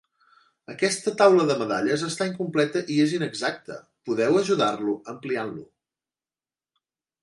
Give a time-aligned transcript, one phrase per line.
[0.73, 3.79] Aquesta taula de medalles està incompleta i es inexacta,
[4.11, 5.73] podeu ajudar-lo ampliant-lo.